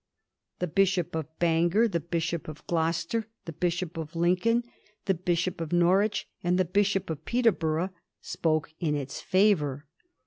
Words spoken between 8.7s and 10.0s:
in its favour.